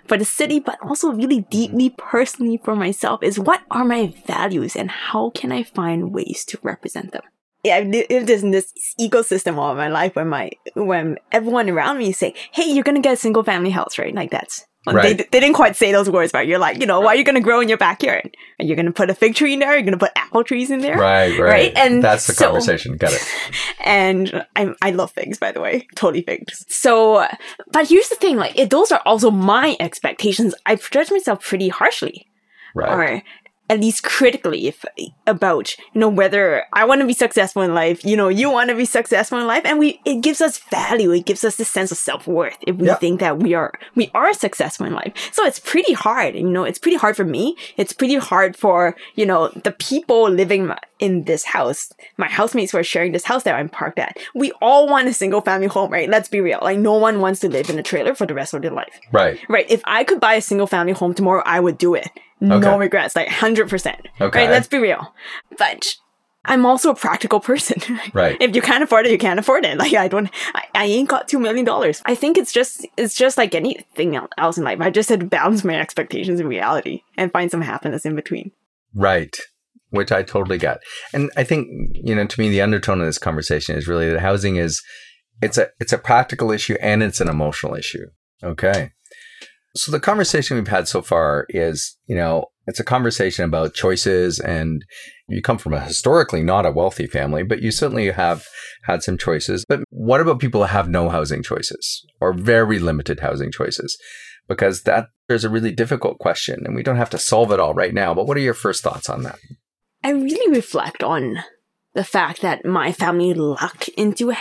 for 0.08 0.18
the 0.18 0.25
city, 0.25 0.60
but 0.60 0.77
also 0.82 1.12
really 1.12 1.39
mm-hmm. 1.39 1.50
deeply 1.50 1.89
personally 1.89 2.60
for 2.63 2.75
myself 2.75 3.24
is 3.24 3.39
what 3.39 3.62
are 3.72 3.86
my 3.86 4.13
values 4.25 4.75
and 4.75 4.89
how 4.89 5.32
can 5.32 5.51
I 5.51 5.63
find 5.63 6.13
ways 6.13 6.46
to 6.46 6.60
represent 6.62 7.12
them? 7.12 7.24
Yeah, 7.63 7.77
I've 7.77 7.88
lived 7.88 8.30
in 8.30 8.51
this 8.51 8.74
ecosystem 9.00 9.58
all 9.58 9.74
my 9.74 9.88
life 9.88 10.18
when 10.18 10.27
my 10.27 10.51
when 10.75 11.18
everyone 11.32 11.70
around 11.70 11.98
me 11.98 12.12
say, 12.12 12.34
"Hey, 12.51 12.65
you're 12.70 12.84
gonna 12.84 13.00
get 13.00 13.13
a 13.13 13.18
single 13.18 13.44
family 13.44 13.70
house, 13.70 13.98
right?" 13.98 14.13
Like 14.13 14.32
that's 14.32 14.65
Right. 14.86 15.18
They, 15.18 15.24
they 15.32 15.40
didn't 15.40 15.54
quite 15.56 15.75
say 15.78 15.92
those 15.94 16.10
words, 16.10 16.32
but 16.34 16.46
you're 16.46 16.60
like, 16.60 16.80
you 16.80 16.86
know, 16.86 17.00
what 17.00 17.16
are 17.16 17.18
you 17.18 17.24
going 17.24 17.36
to 17.36 17.42
grow 17.42 17.62
in 17.62 17.70
your 17.70 17.78
backyard? 17.78 18.36
Are 18.60 18.66
you 18.66 18.75
going 18.75 18.86
to 18.86 18.92
put 18.92 19.10
a 19.10 19.13
fig 19.16 19.34
tree 19.36 19.54
in 19.54 19.60
there? 19.60 19.70
Are 19.70 19.78
you 19.78 19.84
going 19.84 19.94
to 19.94 19.98
put 19.98 20.12
apple 20.18 20.44
trees 20.44 20.70
in 20.72 20.82
there? 20.82 20.98
Right, 20.98 21.40
right. 21.40 21.40
Right, 21.40 21.74
and 21.78 22.04
that's 22.04 22.28
the 22.28 22.34
so- 22.34 22.48
conversation. 22.48 22.98
Got 22.98 23.13
it. 23.13 23.22
And 23.86 24.46
I, 24.56 24.74
I 24.82 24.92
love 24.92 25.12
figs, 25.12 25.38
by 25.38 25.52
the 25.52 25.60
way. 25.60 25.88
Totally 25.96 26.22
figs. 26.24 26.66
So, 26.70 27.28
but 27.72 27.88
here's 27.90 28.08
the 28.10 28.16
thing, 28.16 28.38
like, 28.38 28.58
it, 28.58 28.70
those 28.70 28.92
are 28.94 29.02
also 29.06 29.30
my 29.30 29.75
expectations. 29.80 30.56
I 30.66 30.75
judge 30.75 31.12
myself 31.12 31.44
pretty 31.44 31.68
harshly 31.70 32.28
Right. 32.75 32.92
or 33.18 33.24
at 33.70 33.79
least 33.79 34.03
critically 34.03 34.67
if, 34.67 34.84
about 35.25 35.77
you 35.93 36.00
know 36.00 36.10
whether 36.10 36.63
I 36.74 36.86
want 36.86 37.01
to 37.01 37.08
be 37.08 37.13
successful 37.13 37.62
in 37.62 37.74
life, 37.74 38.03
you 38.03 38.17
know, 38.17 38.27
you 38.27 38.50
want 38.50 38.70
to 38.70 38.75
be 38.75 38.86
successful 38.86 39.39
in 39.39 39.48
life, 39.48 39.63
and 39.65 39.79
we 39.79 40.00
it 40.05 40.22
gives 40.22 40.41
us 40.41 40.58
value, 40.58 41.12
it 41.12 41.25
gives 41.25 41.43
us 41.43 41.55
this 41.55 41.70
sense 41.70 41.91
of 41.91 41.98
self 41.98 42.27
worth 42.27 42.58
if 42.62 42.75
we 42.75 42.93
think 42.96 43.20
that 43.20 43.39
we 43.39 43.53
are 43.53 43.74
we 43.96 44.12
are 44.13 44.34
successful 44.34 44.86
in 44.86 44.93
life. 44.93 45.13
So 45.32 45.46
it's 45.46 45.60
pretty 45.60 45.93
hard, 45.93 46.36
you 46.36 46.43
know, 46.43 46.63
it's 46.63 46.79
pretty 46.79 46.98
hard 46.98 47.15
for 47.15 47.25
me. 47.25 47.55
It's 47.77 47.93
pretty 47.93 48.15
hard 48.15 48.55
for 48.55 48.96
you 49.15 49.25
know 49.25 49.48
the 49.50 49.72
people 49.72 50.29
living 50.29 50.72
in 51.00 51.24
this 51.24 51.43
house, 51.43 51.91
my 52.17 52.29
housemates 52.29 52.72
who 52.72 52.77
are 52.77 52.84
sharing 52.84 53.12
this 53.12 53.25
house 53.25 53.43
that 53.43 53.55
I'm 53.55 53.67
parked 53.67 54.00
at. 54.00 54.17
We 54.34 54.51
all 54.62 54.88
want 54.88 55.10
a 55.10 55.13
single 55.13 55.41
family 55.41 55.67
home, 55.67 55.91
right? 55.91 56.10
Let's 56.10 56.29
be 56.29 56.39
real. 56.39 56.60
Like 56.62 56.79
no 56.79 56.93
one 56.93 57.20
wants 57.20 57.41
to 57.41 57.50
live 57.50 57.70
in 57.70 57.77
a 57.77 57.84
trailer 57.84 58.15
for 58.15 58.25
the 58.25 58.34
rest 58.34 58.53
of 58.53 58.62
their 58.62 58.72
life. 58.72 59.00
Right. 59.12 59.39
Right. 59.50 59.65
If 59.70 59.82
I 59.86 60.05
could 60.05 60.22
buy 60.22 60.36
a 60.36 60.41
single 60.41 60.67
family 60.67 60.93
home 60.93 61.13
tomorrow, 61.13 61.43
I 61.46 61.60
would 61.60 61.77
do 61.77 61.93
it. 61.93 62.10
No 62.40 62.78
regrets, 62.78 63.16
like 63.16 63.28
100%. 63.28 63.96
Okay. 64.22 64.40
Right. 64.42 64.50
Let's 64.50 64.68
be 64.68 64.78
real. 64.78 65.13
But 65.58 65.86
I'm 66.46 66.66
also 66.66 66.92
a 66.92 66.96
practical 66.96 67.40
person. 67.40 68.00
Right. 68.13 68.38
if 68.40 68.56
you 68.56 68.62
can't 68.62 68.84
afford 68.84 69.06
it, 69.06 69.12
you 69.12 69.18
can't 69.18 69.40
afford 69.40 69.66
it. 69.66 69.78
Like 69.84 69.94
I 69.94 70.08
don't, 70.08 70.30
I, 70.54 70.63
I 70.75 70.86
ain't 70.86 71.10
got 71.10 71.28
$2 71.28 71.40
million. 71.40 71.68
I 72.06 72.16
think 72.16 72.38
it's 72.38 72.52
just, 72.52 72.86
it's 72.98 73.16
just 73.16 73.38
like 73.38 73.56
anything 73.56 74.20
else 74.38 74.58
in 74.58 74.63
life. 74.63 74.80
I 74.82 74.90
just 74.90 75.10
had 75.10 75.22
to 75.22 75.25
balance 75.25 75.63
my 75.63 75.80
expectations 75.80 76.40
and 76.40 76.50
reality 76.50 77.02
and 77.18 77.32
find 77.32 77.50
some 77.50 77.62
happiness 77.62 78.06
in 78.06 78.16
between. 78.16 78.52
Right. 78.94 79.36
Which 79.90 80.12
I 80.12 80.24
totally 80.24 80.58
get. 80.58 80.80
And 81.13 81.32
I 81.38 81.44
think, 81.44 81.68
you 81.94 82.16
know, 82.16 82.25
to 82.25 82.40
me 82.40 82.50
the 82.50 82.62
undertone 82.62 83.00
of 83.00 83.06
this 83.06 83.18
conversation 83.18 83.75
is 83.78 83.88
really 83.88 84.10
that 84.10 84.20
housing 84.20 84.58
is 84.58 84.82
it's 85.42 85.58
a 85.58 85.70
it's 85.80 85.94
a 85.94 85.98
practical 85.98 86.52
issue 86.52 86.75
and 86.82 87.04
it's 87.04 87.22
an 87.22 87.30
emotional 87.30 87.75
issue. 87.75 88.06
Okay. 88.44 88.92
So 89.75 89.92
the 89.92 90.00
conversation 90.00 90.56
we've 90.56 90.68
had 90.68 90.88
so 90.88 91.01
far 91.01 91.48
is, 91.50 91.98
you 92.06 92.15
know, 92.15 92.46
it's 92.68 92.80
a 92.80 92.84
conversation 92.84 93.44
about 93.44 93.74
choices 93.74 94.39
and 94.39 94.86
you 95.27 95.42
come 95.42 95.58
from 95.58 95.74
a 95.74 95.82
historically 95.82 96.44
not 96.44 96.65
a 96.65 96.72
wealthy 96.72 97.08
family, 97.08 97.44
but 97.44 97.62
you 97.62 97.72
certainly 97.72 98.12
have 98.12 98.46
had 98.84 99.03
some 99.03 99.18
choices. 99.18 99.65
But 99.68 99.84
what 99.89 100.22
about 100.22 100.39
people 100.39 100.62
who 100.62 100.68
have 100.68 100.88
no 100.88 101.10
housing 101.10 101.42
choices 101.44 102.06
or 102.22 102.34
very 102.34 102.77
limited 102.80 103.22
housing 103.22 103.51
choices? 103.51 103.98
Because 104.48 104.84
that 104.84 105.08
there's 105.27 105.44
a 105.44 105.50
really 105.50 105.72
difficult 105.72 106.20
question 106.20 106.62
and 106.65 106.75
we 106.75 106.84
don't 106.84 106.98
have 106.98 107.10
to 107.12 107.18
solve 107.18 107.51
it 107.51 107.60
all 107.60 107.74
right 107.74 107.94
now. 107.94 108.13
But 108.13 108.27
what 108.27 108.38
are 108.38 108.42
your 108.42 108.53
first 108.53 108.84
thoughts 108.84 109.10
on 109.10 109.24
that? 109.24 109.39
I 110.03 110.12
really 110.12 110.56
reflect 110.56 111.01
on 111.01 111.39
the 111.94 112.03
fact 112.03 112.42
that 112.42 112.65
my 112.65 112.92
family 112.92 113.34
lucked 113.34 113.88
into 113.89 114.34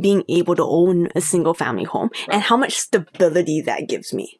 being 0.00 0.22
able 0.28 0.54
to 0.54 0.64
own 0.64 1.08
a 1.14 1.20
single 1.20 1.54
family 1.54 1.84
home 1.84 2.10
and 2.30 2.42
how 2.42 2.56
much 2.56 2.78
stability 2.78 3.60
that 3.62 3.88
gives 3.88 4.14
me. 4.14 4.37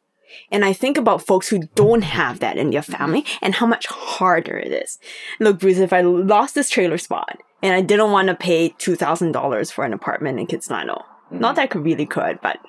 And 0.51 0.65
I 0.65 0.73
think 0.73 0.97
about 0.97 1.25
folks 1.25 1.47
who 1.47 1.59
don't 1.75 2.03
have 2.03 2.39
that 2.39 2.57
in 2.57 2.71
their 2.71 2.81
mm-hmm. 2.81 2.93
family 2.93 3.25
and 3.41 3.55
how 3.55 3.65
much 3.65 3.87
harder 3.87 4.57
it 4.57 4.71
is. 4.71 4.99
Look, 5.39 5.59
Bruce, 5.59 5.77
if 5.77 5.93
I 5.93 6.01
lost 6.01 6.55
this 6.55 6.69
trailer 6.69 6.97
spot 6.97 7.39
and 7.61 7.73
I 7.73 7.81
didn't 7.81 8.11
want 8.11 8.27
to 8.29 8.35
pay 8.35 8.69
$2,000 8.71 9.71
for 9.71 9.85
an 9.85 9.93
apartment 9.93 10.39
in 10.39 10.47
Kitsilano, 10.47 10.99
mm-hmm. 10.99 11.39
not 11.39 11.55
that 11.55 11.63
I 11.63 11.67
could 11.67 11.85
really 11.85 12.05
could, 12.05 12.39
but 12.41 12.59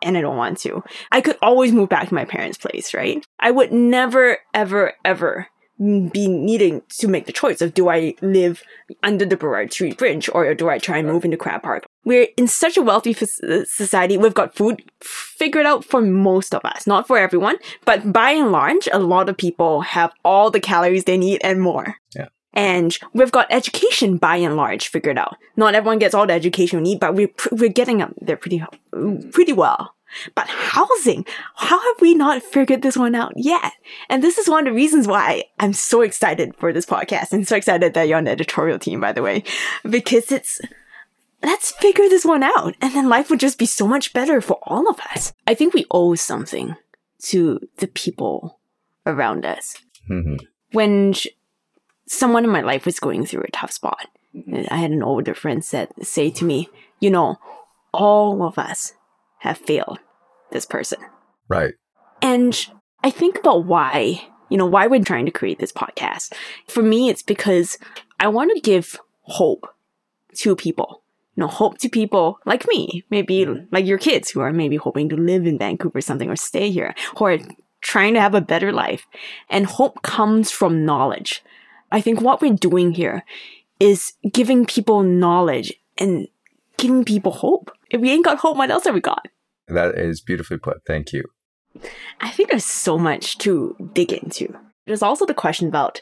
and 0.00 0.16
I 0.16 0.20
don't 0.20 0.36
want 0.36 0.58
to. 0.58 0.84
I 1.10 1.20
could 1.20 1.36
always 1.42 1.72
move 1.72 1.88
back 1.88 2.08
to 2.08 2.14
my 2.14 2.24
parents' 2.24 2.56
place, 2.56 2.94
right? 2.94 3.26
I 3.40 3.50
would 3.50 3.72
never, 3.72 4.38
ever, 4.54 4.92
ever 5.04 5.48
be 5.78 6.26
needing 6.26 6.82
to 6.98 7.08
make 7.08 7.26
the 7.26 7.32
choice 7.32 7.60
of 7.60 7.74
do 7.74 7.88
I 7.88 8.14
live 8.20 8.62
under 9.02 9.24
the 9.24 9.36
Burrard 9.36 9.72
Street 9.72 9.96
Bridge 9.96 10.28
or 10.32 10.52
do 10.54 10.68
I 10.68 10.78
try 10.78 10.98
and 10.98 11.06
move 11.06 11.24
into 11.24 11.36
Crab 11.36 11.62
Park? 11.62 11.86
We're 12.04 12.28
in 12.36 12.48
such 12.48 12.76
a 12.76 12.82
wealthy 12.82 13.12
society. 13.14 14.16
We've 14.16 14.34
got 14.34 14.56
food 14.56 14.82
figured 15.00 15.66
out 15.66 15.84
for 15.84 16.00
most 16.00 16.54
of 16.54 16.64
us, 16.64 16.86
not 16.86 17.06
for 17.06 17.18
everyone, 17.18 17.56
but 17.84 18.12
by 18.12 18.32
and 18.32 18.50
large, 18.50 18.88
a 18.92 18.98
lot 18.98 19.28
of 19.28 19.36
people 19.36 19.82
have 19.82 20.12
all 20.24 20.50
the 20.50 20.60
calories 20.60 21.04
they 21.04 21.18
need 21.18 21.40
and 21.44 21.60
more. 21.60 21.96
Yeah. 22.14 22.28
And 22.54 22.96
we've 23.12 23.30
got 23.30 23.46
education 23.50 24.16
by 24.16 24.36
and 24.36 24.56
large 24.56 24.88
figured 24.88 25.18
out. 25.18 25.36
Not 25.56 25.74
everyone 25.74 25.98
gets 25.98 26.14
all 26.14 26.26
the 26.26 26.32
education 26.32 26.78
we 26.80 26.90
need, 26.90 27.00
but 27.00 27.14
we're, 27.14 27.28
pr- 27.28 27.54
we're 27.54 27.68
getting 27.68 28.02
up 28.02 28.12
there 28.20 28.36
pretty, 28.36 28.64
pretty 29.30 29.52
well. 29.52 29.94
But 30.34 30.48
housing, 30.48 31.24
how 31.56 31.78
have 31.78 32.00
we 32.00 32.14
not 32.14 32.42
figured 32.42 32.82
this 32.82 32.96
one 32.96 33.14
out 33.14 33.32
yet? 33.36 33.72
And 34.08 34.22
this 34.22 34.38
is 34.38 34.48
one 34.48 34.66
of 34.66 34.72
the 34.72 34.76
reasons 34.76 35.06
why 35.06 35.44
I'm 35.58 35.72
so 35.72 36.00
excited 36.02 36.54
for 36.56 36.72
this 36.72 36.86
podcast 36.86 37.32
and 37.32 37.46
so 37.46 37.56
excited 37.56 37.94
that 37.94 38.08
you're 38.08 38.18
on 38.18 38.24
the 38.24 38.30
editorial 38.30 38.78
team, 38.78 39.00
by 39.00 39.12
the 39.12 39.22
way, 39.22 39.44
because 39.88 40.32
it's, 40.32 40.60
let's 41.42 41.72
figure 41.72 42.08
this 42.08 42.24
one 42.24 42.42
out. 42.42 42.74
And 42.80 42.94
then 42.94 43.08
life 43.08 43.30
would 43.30 43.40
just 43.40 43.58
be 43.58 43.66
so 43.66 43.86
much 43.86 44.12
better 44.12 44.40
for 44.40 44.58
all 44.62 44.88
of 44.88 44.98
us. 45.14 45.32
I 45.46 45.54
think 45.54 45.74
we 45.74 45.86
owe 45.90 46.14
something 46.14 46.74
to 47.24 47.60
the 47.76 47.88
people 47.88 48.58
around 49.06 49.44
us. 49.44 49.76
hmm 50.06 50.36
When 50.72 51.12
sh- 51.12 51.28
someone 52.06 52.44
in 52.44 52.50
my 52.50 52.62
life 52.62 52.86
was 52.86 53.00
going 53.00 53.26
through 53.26 53.42
a 53.42 53.50
tough 53.50 53.72
spot, 53.72 54.08
I 54.70 54.76
had 54.76 54.90
an 54.90 55.02
older 55.02 55.34
friend 55.34 55.64
said, 55.64 55.88
say 56.02 56.30
to 56.30 56.44
me, 56.44 56.68
you 57.00 57.10
know, 57.10 57.36
all 57.92 58.42
of 58.42 58.58
us 58.58 58.92
have 59.40 59.58
failed 59.58 59.98
this 60.50 60.66
person. 60.66 60.98
Right. 61.48 61.74
And 62.22 62.58
I 63.02 63.10
think 63.10 63.38
about 63.38 63.64
why, 63.64 64.22
you 64.48 64.56
know, 64.58 64.66
why 64.66 64.86
we're 64.86 65.02
trying 65.02 65.26
to 65.26 65.32
create 65.32 65.58
this 65.58 65.72
podcast. 65.72 66.32
For 66.66 66.82
me, 66.82 67.08
it's 67.08 67.22
because 67.22 67.78
I 68.18 68.28
want 68.28 68.54
to 68.54 68.60
give 68.60 68.98
hope 69.22 69.66
to 70.36 70.56
people. 70.56 71.02
You 71.36 71.42
know, 71.42 71.48
hope 71.48 71.78
to 71.78 71.88
people 71.88 72.40
like 72.44 72.66
me, 72.68 73.04
maybe 73.10 73.46
like 73.70 73.86
your 73.86 73.98
kids 73.98 74.30
who 74.30 74.40
are 74.40 74.52
maybe 74.52 74.76
hoping 74.76 75.08
to 75.10 75.16
live 75.16 75.46
in 75.46 75.58
Vancouver 75.58 75.98
or 75.98 76.00
something 76.00 76.28
or 76.28 76.34
stay 76.34 76.70
here, 76.70 76.94
who 77.16 77.26
are 77.26 77.38
trying 77.80 78.14
to 78.14 78.20
have 78.20 78.34
a 78.34 78.40
better 78.40 78.72
life. 78.72 79.06
And 79.48 79.64
hope 79.64 80.02
comes 80.02 80.50
from 80.50 80.84
knowledge. 80.84 81.44
I 81.92 82.00
think 82.00 82.20
what 82.20 82.42
we're 82.42 82.54
doing 82.54 82.92
here 82.92 83.24
is 83.78 84.14
giving 84.32 84.66
people 84.66 85.04
knowledge 85.04 85.72
and 85.96 86.26
giving 86.78 87.04
people 87.04 87.32
hope. 87.32 87.70
If 87.90 88.00
we 88.00 88.10
ain't 88.10 88.24
got 88.24 88.38
hope, 88.38 88.56
what 88.56 88.70
else 88.70 88.84
have 88.84 88.94
we 88.94 89.00
got? 89.00 89.26
That 89.68 89.96
is 89.98 90.20
beautifully 90.22 90.58
put. 90.58 90.78
Thank 90.86 91.12
you. 91.12 91.24
I 92.20 92.30
think 92.30 92.48
there's 92.50 92.64
so 92.64 92.98
much 92.98 93.36
to 93.38 93.76
dig 93.92 94.12
into. 94.12 94.52
There's 94.86 95.02
also 95.02 95.26
the 95.26 95.34
question 95.34 95.68
about, 95.68 96.00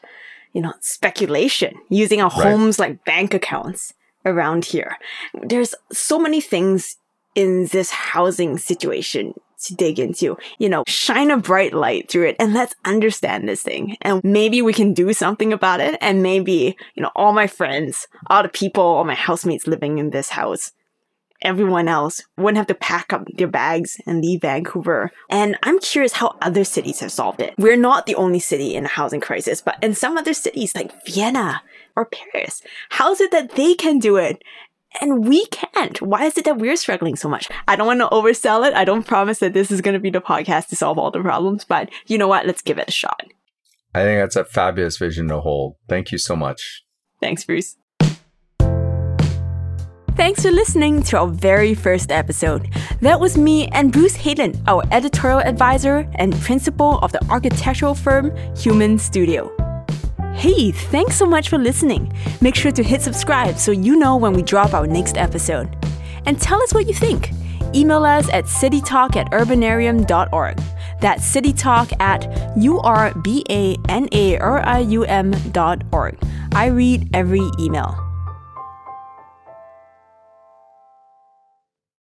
you 0.52 0.61
know, 0.62 0.73
speculation, 0.80 1.75
using 1.88 2.21
our 2.21 2.30
Right. 2.30 2.52
homes 2.52 2.78
like 2.78 3.04
bank 3.04 3.35
accounts 3.35 3.92
around 4.25 4.66
here. 4.66 4.97
There's 5.42 5.75
so 5.92 6.18
many 6.18 6.40
things 6.40 6.97
in 7.35 7.66
this 7.66 7.90
housing 7.90 8.56
situation 8.59 9.35
to 9.64 9.75
dig 9.75 9.98
into. 9.98 10.36
You 10.58 10.68
know, 10.68 10.84
shine 10.86 11.30
a 11.30 11.36
bright 11.36 11.72
light 11.72 12.10
through 12.10 12.28
it 12.28 12.36
and 12.38 12.52
let's 12.52 12.75
understand 12.84 13.48
this 13.48 13.62
thing. 13.62 13.96
And 14.02 14.22
maybe 14.25 14.62
we 14.62 14.72
can 14.72 14.94
do 14.94 15.12
something 15.12 15.52
about 15.52 15.80
it. 15.80 15.96
And 16.00 16.22
maybe, 16.22 16.76
you 16.94 17.02
know, 17.02 17.10
all 17.16 17.32
my 17.32 17.46
friends, 17.46 18.06
all 18.28 18.42
the 18.42 18.48
people, 18.48 18.82
all 18.82 19.04
my 19.04 19.14
housemates 19.14 19.66
living 19.66 19.98
in 19.98 20.10
this 20.10 20.30
house 20.30 20.72
everyone 21.42 21.88
else 21.88 22.22
wouldn't 22.36 22.56
have 22.56 22.66
to 22.66 22.75
pack 22.75 23.12
up 23.12 23.26
their 23.34 23.46
bags 23.46 24.00
and 24.06 24.20
leave 24.22 24.40
Vancouver. 24.40 25.10
And 25.30 25.56
I'm 25.62 25.78
curious 25.78 26.12
how 26.12 26.36
other 26.42 26.64
cities 26.64 27.00
have 27.00 27.12
solved 27.12 27.40
it. 27.40 27.54
We're 27.58 27.76
not 27.76 28.06
the 28.06 28.14
only 28.14 28.40
city 28.40 28.75
in 28.75 28.84
a 28.84 28.88
housing 28.88 29.20
crisis, 29.20 29.60
but 29.60 29.82
in 29.82 29.94
some 29.94 30.16
other 30.16 30.34
cities 30.34 30.75
like 30.75 30.92
Vienna 31.06 31.62
or 31.94 32.06
Paris, 32.06 32.62
how 32.90 33.12
is 33.12 33.20
it 33.20 33.30
that 33.32 33.52
they 33.52 33.75
can 33.75 33.98
do 33.98 34.16
it? 34.16 34.42
And 35.00 35.28
we 35.28 35.46
can't. 35.46 36.00
Why 36.00 36.24
is 36.24 36.38
it 36.38 36.44
that 36.44 36.58
we're 36.58 36.76
struggling 36.76 37.16
so 37.16 37.28
much? 37.28 37.48
I 37.68 37.76
don't 37.76 37.86
want 37.86 38.00
to 38.00 38.08
oversell 38.08 38.66
it. 38.66 38.74
I 38.74 38.84
don't 38.84 39.06
promise 39.06 39.38
that 39.40 39.52
this 39.52 39.70
is 39.70 39.80
going 39.80 39.94
to 39.94 40.00
be 40.00 40.10
the 40.10 40.20
podcast 40.20 40.68
to 40.68 40.76
solve 40.76 40.98
all 40.98 41.10
the 41.10 41.20
problems, 41.20 41.64
but 41.64 41.90
you 42.06 42.18
know 42.18 42.28
what? 42.28 42.46
Let's 42.46 42.62
give 42.62 42.78
it 42.78 42.88
a 42.88 42.92
shot. 42.92 43.22
I 43.94 44.02
think 44.02 44.20
that's 44.20 44.36
a 44.36 44.44
fabulous 44.44 44.98
vision 44.98 45.28
to 45.28 45.40
hold. 45.40 45.76
Thank 45.88 46.12
you 46.12 46.18
so 46.18 46.36
much. 46.36 46.84
Thanks, 47.20 47.44
Bruce. 47.44 47.76
Thanks 50.16 50.42
for 50.42 50.50
listening 50.50 51.02
to 51.04 51.18
our 51.18 51.28
very 51.28 51.74
first 51.74 52.10
episode. 52.10 52.70
That 53.02 53.20
was 53.20 53.36
me 53.36 53.68
and 53.68 53.92
Bruce 53.92 54.16
Haden, 54.16 54.62
our 54.66 54.82
editorial 54.90 55.40
advisor 55.40 56.08
and 56.14 56.34
principal 56.40 56.98
of 57.00 57.12
the 57.12 57.22
architectural 57.28 57.94
firm 57.94 58.34
Human 58.56 58.98
Studio. 58.98 59.65
Hey, 60.37 60.71
thanks 60.71 61.16
so 61.16 61.25
much 61.25 61.49
for 61.49 61.57
listening. 61.57 62.12
Make 62.43 62.55
sure 62.55 62.71
to 62.71 62.83
hit 62.83 63.00
subscribe 63.00 63.57
so 63.57 63.73
you 63.73 63.97
know 63.97 64.16
when 64.16 64.35
we 64.35 64.43
drop 64.43 64.75
our 64.75 64.87
next 64.87 65.16
episode. 65.16 65.75
And 66.26 66.38
tell 66.38 66.62
us 66.62 66.75
what 66.75 66.87
you 66.87 66.93
think. 66.93 67.31
Email 67.75 68.05
us 68.05 68.28
at 68.28 68.45
citytalk 68.45 69.16
at 69.16 69.33
urbanarium.org. 69.33 70.61
That's 71.00 71.35
citytalk 71.35 71.99
at 72.00 72.25
urbanarium 72.57 75.52
dot 75.52 75.83
org. 75.90 76.19
I 76.52 76.66
read 76.66 77.09
every 77.14 77.50
email. 77.59 78.05